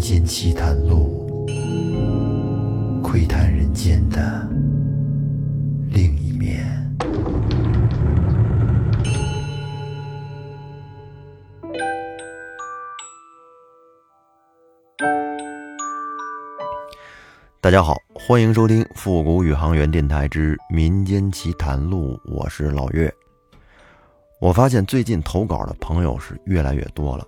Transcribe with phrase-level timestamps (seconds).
[0.00, 1.46] 间奇谈录，
[3.02, 4.48] 窥探人间的
[5.90, 6.66] 另一面。
[17.60, 23.12] 大家好，欢迎收听复古宇航员电台之民间奇谈录，我是老岳。
[24.40, 27.26] 我发现最近投稿的朋友是越来越多了，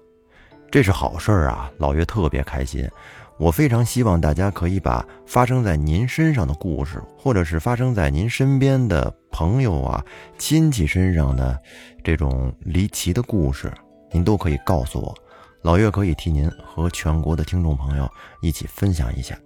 [0.73, 1.71] 这是好事儿啊！
[1.77, 2.89] 老岳特别开心。
[3.37, 10.03] 我非常希望大家可以把发生在您身上的故事，或者是发生在您身边的朋友啊、
[10.39, 11.61] 亲戚身上的
[12.03, 13.71] 这种离奇的故事，
[14.13, 15.15] 您都可以告诉我，
[15.61, 18.09] 老岳可以替您和全国的听众朋友
[18.41, 19.39] 一起分享一下。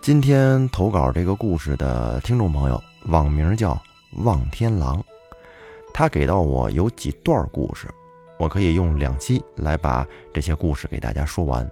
[0.00, 3.78] 今天投稿这个故事的听众朋友，网名叫
[4.24, 5.04] 望天狼。
[5.92, 7.86] 他给到我有几段故事，
[8.38, 11.68] 我可以用两期来把这些故事给大家说完。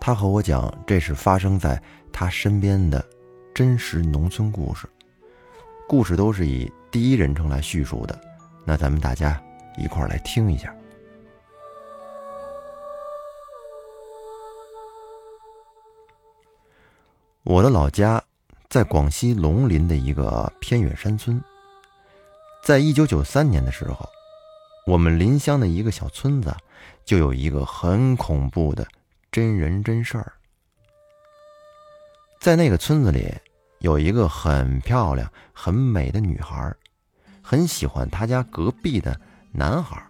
[0.00, 1.80] 他和我讲，这是发生在
[2.12, 3.04] 他身边的
[3.54, 4.88] 真实农村故事，
[5.88, 8.18] 故事都是以第一人称来叙述的。
[8.64, 9.40] 那咱们大家
[9.76, 10.74] 一块儿来听一下。
[17.42, 18.22] 我的老家
[18.68, 21.42] 在广西龙林的一个偏远山村。
[22.62, 24.06] 在一九九三年的时候，
[24.90, 26.52] 我们邻乡的一个小村子，
[27.04, 28.84] 就有一个很恐怖的
[29.30, 30.32] 真人真事儿。
[32.40, 33.32] 在那个村子里，
[33.78, 36.74] 有一个很漂亮、很美的女孩，
[37.40, 39.16] 很喜欢她家隔壁的
[39.52, 40.04] 男孩。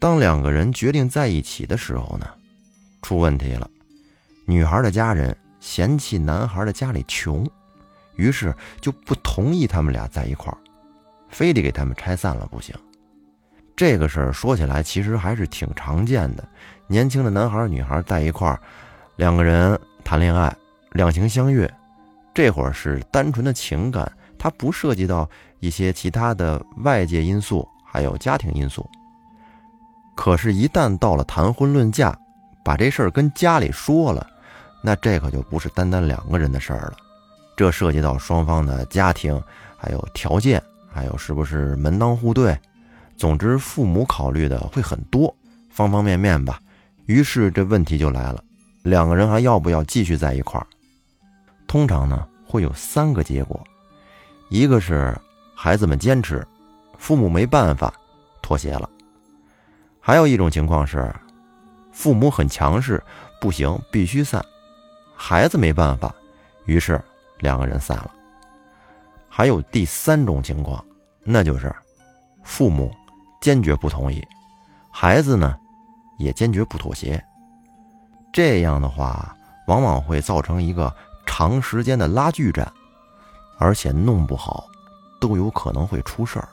[0.00, 2.28] 当两个人决定在一起的时候呢，
[3.00, 3.70] 出问题了。
[4.44, 7.48] 女孩的家人嫌弃男孩的家里穷，
[8.16, 10.58] 于是就不同意他们俩在一块儿。
[11.28, 12.74] 非得给他们拆散了不行。
[13.76, 16.42] 这个事儿说起来其实还是挺常见的。
[16.86, 18.58] 年轻的男孩女孩在一块儿，
[19.16, 20.54] 两个人谈恋爱，
[20.92, 21.70] 两情相悦，
[22.32, 25.28] 这会儿是单纯的情感，它不涉及到
[25.60, 28.88] 一些其他的外界因素，还有家庭因素。
[30.14, 32.16] 可是，一旦到了谈婚论嫁，
[32.64, 34.26] 把这事儿跟家里说了，
[34.82, 36.94] 那这可就不是单单两个人的事儿了，
[37.54, 39.38] 这涉及到双方的家庭
[39.76, 40.62] 还有条件。
[40.90, 42.58] 还有是不是门当户对？
[43.16, 45.34] 总之，父母考虑的会很多，
[45.70, 46.60] 方方面面吧。
[47.06, 48.42] 于是这问题就来了：
[48.82, 50.66] 两个人还要不要继续在一块儿？
[51.66, 53.62] 通常呢会有三个结果：
[54.50, 55.16] 一个是
[55.54, 56.46] 孩子们坚持，
[56.98, 57.92] 父母没办法
[58.42, 58.88] 妥协了；
[60.00, 61.14] 还有一种情况是
[61.92, 63.02] 父母很强势，
[63.40, 64.44] 不行必须散，
[65.14, 66.14] 孩子没办法，
[66.66, 67.00] 于是
[67.38, 68.12] 两个人散了。
[69.28, 70.84] 还有第三种情况，
[71.22, 71.74] 那就是
[72.42, 72.94] 父母
[73.46, 74.26] 坚决不同意，
[74.90, 75.56] 孩子呢
[76.18, 77.24] 也坚决不妥协。
[78.32, 79.36] 这样的话，
[79.68, 80.92] 往往会造成一个
[81.24, 82.68] 长时间的拉锯战，
[83.56, 84.66] 而且弄不好
[85.20, 86.48] 都有可能会出事儿。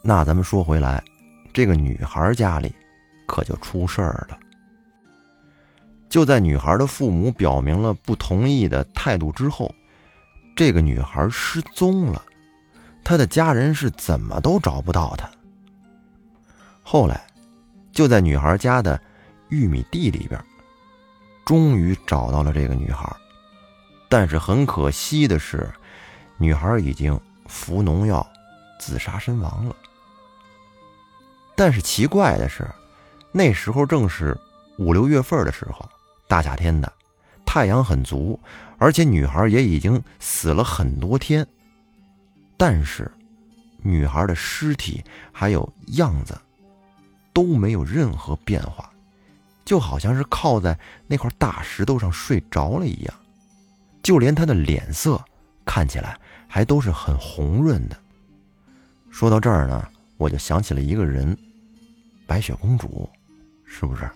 [0.00, 1.04] 那咱们说回来，
[1.52, 2.74] 这个女孩家里
[3.26, 4.38] 可就出事儿了。
[6.08, 9.70] 就在女孩的父母表明了不同意的态度之后。
[10.56, 12.22] 这个女孩失踪了，
[13.04, 15.28] 她的家人是怎么都找不到她。
[16.88, 17.26] 后来，
[17.90, 18.98] 就在女孩家的
[19.48, 20.40] 玉米地里边，
[21.44, 23.12] 终于找到了这个女孩。
[24.08, 25.68] 但是很可惜的是，
[26.38, 28.24] 女孩已经服农药
[28.78, 29.74] 自杀身亡了。
[31.56, 32.64] 但是奇怪的是，
[33.32, 34.38] 那时候正是
[34.78, 35.90] 五六月份的时候，
[36.28, 36.92] 大夏天的。
[37.44, 38.38] 太阳很足，
[38.78, 41.44] 而且女孩也已经死了很多天，
[42.56, 43.10] 但是
[43.82, 46.40] 女孩的尸体还有样子
[47.36, 48.90] 都没有任何变化，
[49.62, 53.14] 就好像是靠在那块大石头上睡着了一样，
[54.02, 55.22] 就连他的脸色
[55.66, 57.96] 看起来还都是很红润的。
[59.10, 59.86] 说到这儿呢，
[60.16, 61.36] 我就想起了一个人，
[62.26, 63.06] 白雪公主，
[63.66, 64.10] 是不是？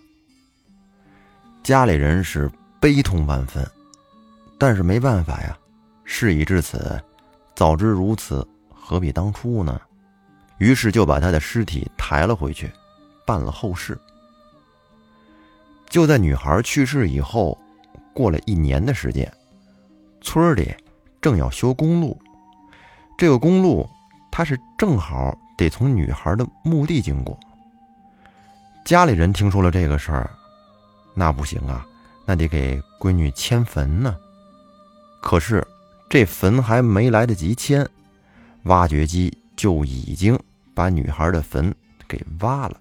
[1.62, 2.50] 家里人是。
[2.82, 3.70] 悲痛万分，
[4.58, 5.54] 但是没办法呀，
[6.02, 6.98] 事已至此，
[7.54, 8.42] 早知如此，
[8.74, 9.78] 何必当初呢？
[10.56, 12.72] 于是就把他的尸体抬了回去，
[13.30, 13.96] 办了后事。
[15.88, 17.56] 就在女孩去世以后，
[18.12, 19.32] 过了一年的时间，
[20.20, 20.74] 村里
[21.20, 22.20] 正要修公路，
[23.16, 23.88] 这个公路
[24.32, 27.38] 它是正好得从女孩的墓地经过。
[28.84, 30.28] 家里人听说了这个事儿，
[31.14, 31.86] 那不行啊。
[32.26, 34.16] 那得给闺女迁坟呢，
[35.22, 35.64] 可是
[36.08, 37.88] 这坟还没来得及迁，
[38.64, 40.36] 挖掘机就已经
[40.74, 41.72] 把女孩的坟
[42.08, 42.76] 给挖了，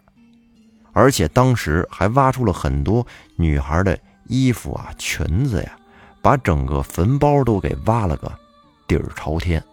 [0.99, 3.07] 而且当时还挖出了很多
[3.37, 3.97] 女孩的
[4.27, 5.77] 衣服啊、裙子呀，
[6.21, 8.29] 把整个坟包都给挖了个
[8.85, 9.63] 底儿朝天。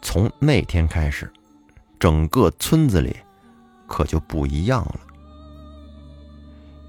[0.00, 1.30] 从那天开始，
[1.98, 3.14] 整个村子里
[3.86, 5.00] 可就不一样了。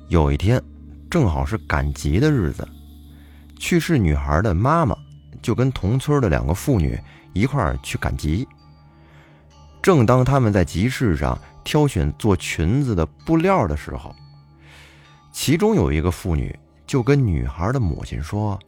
[0.07, 0.63] 有一天，
[1.09, 2.65] 正好是赶集的日子，
[3.59, 4.95] 去世女孩的妈妈
[5.41, 6.97] 就跟同村的两个妇女
[7.33, 8.47] 一块儿去赶集。
[9.81, 14.15] 正当他们在集市上挑选做裙子的布料的时候，
[15.31, 18.59] 其中有一个妇女就跟女孩的母亲说：“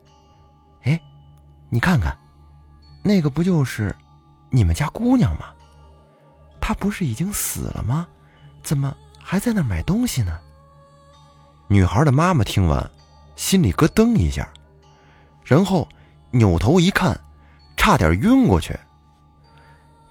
[0.83, 0.99] 哎，
[1.69, 2.17] 你看看，
[3.03, 3.95] 那个不就是……”
[4.49, 5.47] 你们家姑娘吗？
[6.61, 8.07] 她不是已经死了吗？
[8.61, 10.39] 怎么还在那买东西呢？
[11.67, 12.91] 女孩的妈妈听完，
[13.35, 14.47] 心里咯噔一下，
[15.43, 15.89] 然后
[16.29, 17.19] 扭头一看，
[17.75, 18.77] 差点晕过去。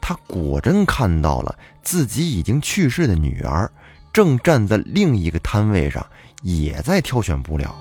[0.03, 3.71] 他果真看到了自己已经去世的女儿，
[4.13, 6.05] 正站在另一个摊位上，
[6.43, 7.75] 也在挑选布料。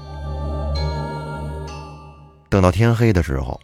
[2.48, 3.60] 等到天黑的时候。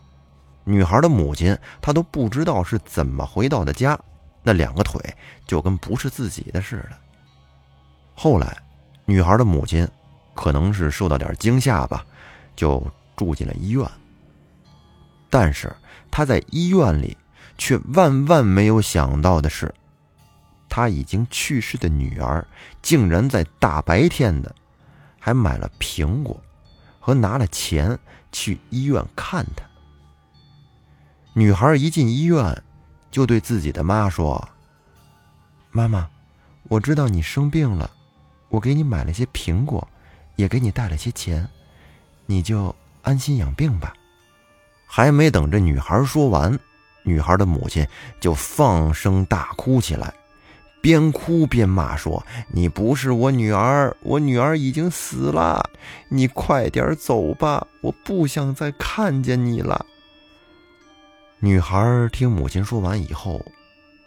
[0.70, 3.98] 女孩的母亲，她都不知道是怎么回到的家，
[4.44, 5.02] 那两个腿
[5.46, 6.98] 就跟不是自己的似的。
[8.14, 8.58] 后来，
[9.06, 9.88] 女孩的母亲
[10.36, 12.06] 可能是受到点惊吓吧，
[12.54, 13.90] 就住进了医院。
[15.30, 15.74] 但是
[16.12, 17.16] 她在医院里
[17.58, 19.74] 却万万没有想到的是，
[20.70, 22.48] 她已经去世的女儿
[22.82, 24.54] 竟然在大白天的，
[25.20, 26.40] 还买了苹果，
[27.00, 27.98] 和拿了钱
[28.32, 29.64] 去医院看她。
[31.34, 32.64] 女孩一进医院，
[33.12, 34.48] 就对自己的妈说
[35.72, 36.10] ：“妈妈，
[36.64, 37.90] 我知道你生病了，
[38.50, 39.88] 我给你买了些苹果，
[40.36, 41.48] 也给你带了些钱，
[42.26, 43.94] 你就安心养病吧。”
[44.90, 46.58] 还没等这女孩说完，
[47.08, 47.88] 女孩的母亲
[48.20, 50.14] 就放声大哭起来，
[50.82, 52.22] 边哭边骂说
[52.52, 55.70] ：“你不是我女儿，我女儿已经死了，
[56.10, 59.86] 你快点走吧，我不想再看见你了。”
[61.40, 63.42] 女孩听母亲说完以后，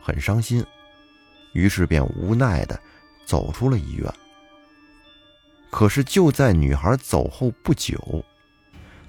[0.03, 0.62] 很伤心，
[1.55, 2.79] 于是便无奈的
[3.25, 4.12] 走出了医院。
[5.70, 8.23] 可是就在女孩走后不久，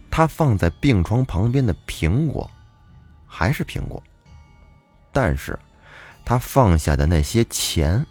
[0.10, 2.50] 她放在病床旁边的苹果，
[3.34, 4.04] 还是苹果，
[5.14, 5.58] 但是
[6.26, 8.06] 他放下的那些钱，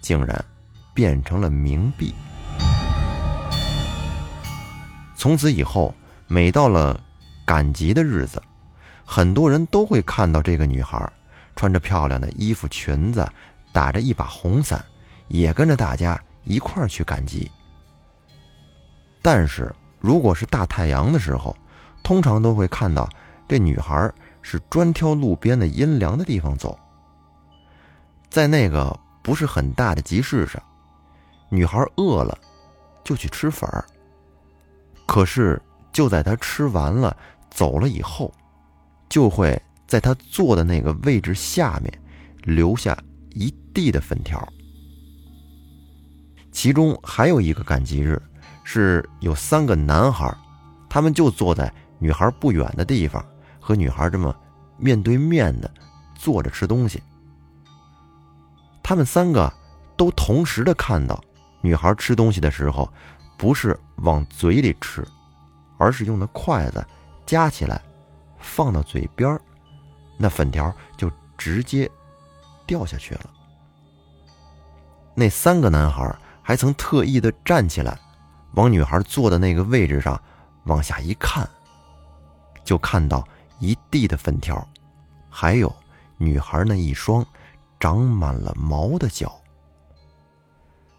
[0.00, 0.44] 竟然
[0.92, 2.12] 变成了冥币。
[5.14, 5.94] 从此以后，
[6.26, 7.00] 每到了
[7.46, 8.42] 赶集的日子，
[9.04, 11.10] 很多人都会看到这个女孩，
[11.54, 13.26] 穿着漂亮的衣服裙子，
[13.72, 14.84] 打着一把红伞，
[15.28, 17.48] 也跟着大家一块儿去赶集。
[19.22, 21.56] 但是如果是大太阳的时候，
[22.02, 23.08] 通常都会看到
[23.48, 24.12] 这女孩
[24.42, 26.78] 是专挑路边的阴凉的地方走。
[28.28, 30.62] 在那个不是很大的集市上，
[31.48, 32.36] 女孩饿了，
[33.04, 33.84] 就去吃粉儿。
[35.06, 35.60] 可是
[35.92, 37.16] 就在她吃完了
[37.50, 38.32] 走了以后，
[39.08, 41.92] 就会在他坐的那个位置下面
[42.42, 42.98] 留下
[43.30, 44.46] 一地的粉条。
[46.50, 48.20] 其中还有一个赶集日，
[48.64, 50.36] 是有三个男孩，
[50.88, 53.24] 他们就坐在女孩不远的地方，
[53.66, 54.32] 和女孩这么
[54.76, 55.68] 面对面的
[56.14, 57.02] 坐着吃东西。
[58.80, 59.52] 他们三个
[59.96, 61.20] 都同时的看到
[61.60, 62.88] 女孩吃东西的时候，
[63.36, 65.04] 不是往嘴里吃，
[65.78, 66.86] 而是用的筷子
[67.26, 67.82] 夹起来。
[68.38, 69.36] 放到嘴边
[70.16, 71.90] 那粉条就直接
[72.64, 73.30] 掉下去了。
[75.16, 77.98] 那三个男孩还曾特意的站起来，
[78.52, 80.20] 往女孩坐的那个位置上
[80.64, 81.48] 往下一看，
[82.62, 83.26] 就看到
[83.58, 84.66] 一地的粉条，
[85.30, 85.74] 还有
[86.16, 87.24] 女孩那一双
[87.80, 89.34] 长满了毛的脚。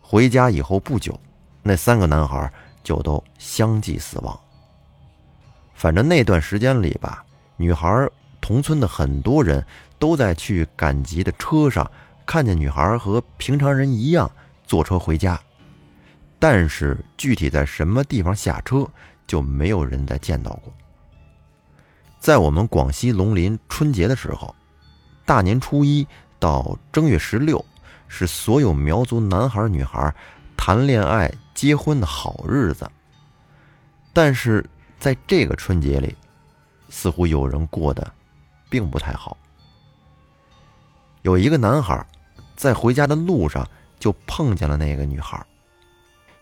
[0.01, 1.19] 回家以后不久，
[1.61, 2.51] 那三个男孩
[2.83, 4.39] 就都相继死亡。
[5.73, 7.23] 反正那段时间里吧。
[7.59, 8.07] 女孩
[8.39, 9.65] 同村的很多人
[9.97, 11.89] 都在去赶集的车上
[12.23, 14.29] 看见女孩和平常人一样
[14.63, 15.41] 坐车回家，
[16.37, 18.87] 但是具体在什么地方下车
[19.25, 20.71] 就没有人再见到过。
[22.19, 24.55] 在我们广西龙林春节的时候，
[25.25, 26.07] 大年初一
[26.39, 27.63] 到正月十六
[28.07, 30.13] 是所有苗族男孩女孩
[30.55, 32.89] 谈恋爱结婚的好日子，
[34.13, 34.65] 但是
[34.99, 36.15] 在这个春节里。
[36.89, 38.13] 似乎有人过得
[38.69, 39.35] 并不太好。
[41.21, 42.07] 有一个男孩
[42.55, 43.67] 在回家的路上
[43.99, 45.45] 就碰见了那个女孩，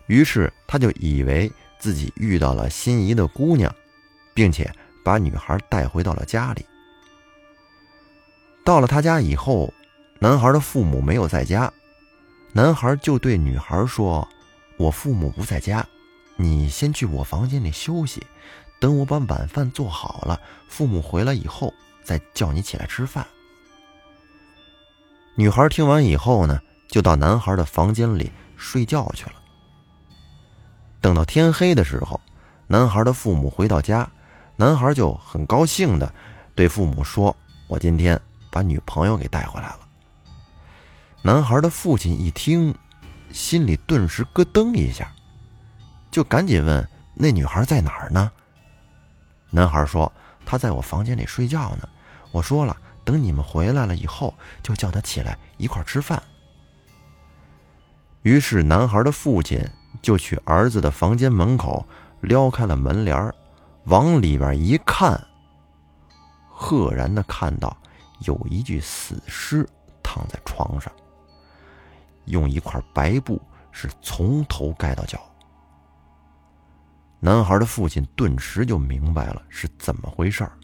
[0.06, 3.74] 于是他就以为自己遇到了心仪的姑娘，
[4.32, 4.72] 并且
[5.06, 6.66] 把女孩带回到了家里。
[8.64, 9.72] 到了他家以后，
[10.18, 11.72] 男孩的父母没有在家，
[12.52, 14.26] 男孩就对女孩说
[14.76, 15.86] ：“我父母不在家，
[16.34, 18.20] 你先去我房间里休息，
[18.80, 21.72] 等我把晚饭做好了，父母回来以后
[22.02, 23.24] 再叫你起来吃饭。”
[25.38, 29.34] 女孩听完以后呢，就到男孩的房间里睡觉去了。
[31.00, 32.20] 等到天黑的时候，
[32.66, 34.10] 男孩的父母回到家，
[34.56, 36.12] 男孩就很高兴的
[36.54, 37.36] 对父母说
[37.68, 38.18] ：“我今天
[38.50, 39.80] 把女朋友给带回来了。”
[41.22, 42.74] 男孩的父亲一听，
[43.30, 45.12] 心里顿时咯噔一下，
[46.10, 48.30] 就赶紧问：“那女孩在哪儿呢？”
[49.50, 50.10] 男孩说
[50.46, 51.88] ：“她在我房间里睡觉呢。
[52.32, 56.22] 我说了，等你们回来了以后，就叫她起来一块吃饭。”
[58.22, 59.62] 于是，男孩的父亲
[60.00, 61.86] 就去儿子的房间门口
[62.22, 63.32] 撩开了门帘
[63.86, 65.20] 往里边一看，
[66.48, 67.76] 赫然的看到
[68.20, 69.68] 有一具死尸
[70.02, 70.92] 躺在床上。
[72.24, 73.40] 用一块白布
[73.70, 75.20] 是从头盖到脚。
[77.20, 80.58] 男孩的父亲顿时就明白了是怎么回事儿，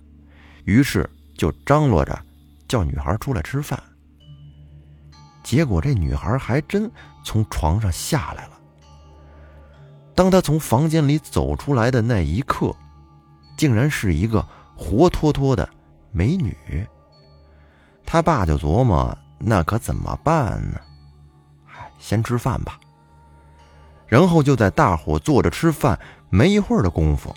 [0.64, 2.20] 于是就张罗着
[2.66, 3.80] 叫女孩出来吃饭。
[5.44, 6.90] 结果这女孩还真
[7.24, 8.58] 从床上下来了。
[10.14, 12.74] 当她从房间里走出来的那一刻，
[13.62, 14.44] 竟然是一个
[14.76, 15.68] 活脱脱的
[16.10, 16.84] 美女。
[18.04, 20.80] 他爸就琢磨：那可怎么办呢？
[21.96, 22.76] 先吃饭吧。
[24.08, 25.96] 然后就在大伙坐着吃饭
[26.28, 27.32] 没一会儿的功夫，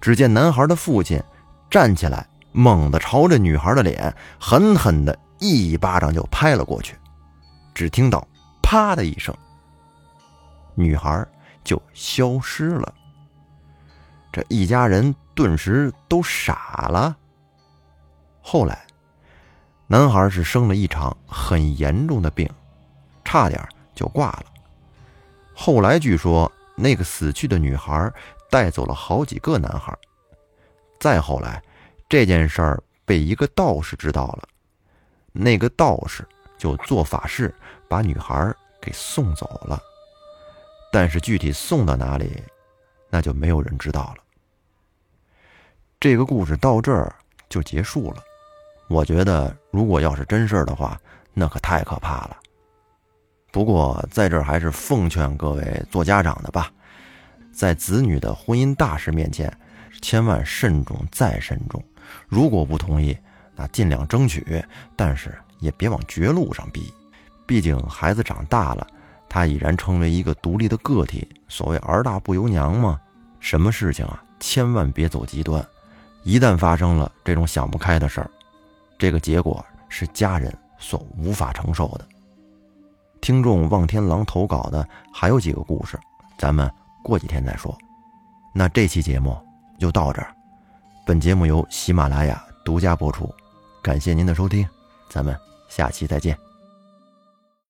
[0.00, 1.22] 只见男孩的父亲
[1.70, 6.96] 站起来，猛地朝着女孩的脸狠狠的一巴掌就拍了过去。
[7.72, 8.26] 只听到
[8.64, 9.32] “啪”的一声，
[10.74, 11.24] 女孩
[11.62, 12.92] 就消失了。
[14.36, 17.16] 这一家人顿时都傻了。
[18.42, 18.86] 后来，
[19.86, 22.46] 男孩是生了一场很严重的病，
[23.24, 23.66] 差点。
[23.94, 24.44] 就挂了。
[25.54, 28.12] 后来据说那个死去的女孩
[28.50, 29.96] 带走了好几个男孩。
[31.00, 31.62] 再后来，
[32.06, 34.46] 这件事儿被一个道士知道了，
[35.32, 36.28] 那个道士
[36.58, 37.54] 就做法事
[37.88, 39.80] 把女孩给送走了。
[40.92, 42.44] 但是具体送到哪里，
[43.08, 44.25] 那就没有人知道了。
[45.98, 47.14] 这个故事到这儿
[47.48, 48.22] 就结束了。
[48.88, 51.00] 我觉得，如果要是真事儿的话，
[51.32, 52.36] 那可太可怕了。
[53.50, 56.70] 不过，在这儿还是奉劝各位做家长的吧，
[57.50, 59.50] 在子女的婚姻大事面前，
[60.02, 61.82] 千万慎重再慎重。
[62.28, 63.16] 如果不同意，
[63.54, 64.62] 那尽量争取，
[64.94, 66.92] 但是也别往绝路上逼。
[67.46, 68.86] 毕竟孩子长大了，
[69.30, 71.26] 他已然成为一个独立的个体。
[71.48, 73.00] 所谓“儿大不由娘”嘛，
[73.40, 75.66] 什么事情啊，千万别走极端。
[76.26, 78.28] 一旦发生了这种想不开的事儿，
[78.98, 82.04] 这个结果是家人所无法承受的。
[83.20, 85.96] 听众望天狼投稿的还有几个故事，
[86.36, 86.68] 咱们
[87.00, 87.78] 过几天再说。
[88.52, 89.38] 那这期节目
[89.78, 90.34] 就到这儿。
[91.06, 93.32] 本节目由喜马拉雅独家播出，
[93.80, 94.68] 感谢您的收听，
[95.08, 96.45] 咱们下期再见。